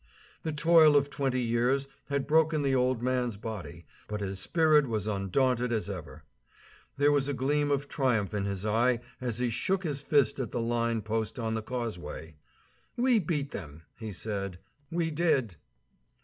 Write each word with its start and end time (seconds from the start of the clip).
The 0.41 0.51
toil 0.51 0.95
of 0.95 1.11
twenty 1.11 1.43
years 1.43 1.87
had 2.09 2.25
broken 2.25 2.63
the 2.63 2.73
old 2.73 3.03
man's 3.03 3.37
body, 3.37 3.85
but 4.07 4.19
his 4.19 4.39
spirit 4.39 4.87
was 4.89 5.05
undaunted 5.05 5.71
as 5.71 5.91
ever. 5.91 6.23
There 6.97 7.11
was 7.11 7.27
a 7.27 7.35
gleam 7.35 7.69
of 7.69 7.87
triumph 7.87 8.33
in 8.33 8.45
his 8.45 8.65
eye 8.65 9.01
as 9.21 9.37
he 9.37 9.51
shook 9.51 9.83
his 9.83 10.01
fist 10.01 10.39
at 10.39 10.51
the 10.51 10.59
"line" 10.59 11.03
post 11.03 11.37
on 11.37 11.53
the 11.53 11.61
causeway. 11.61 12.35
"We 12.97 13.19
beat 13.19 13.51
them," 13.51 13.83
he 13.99 14.11
said; 14.11 14.57
"we 14.89 15.11
did." 15.11 15.57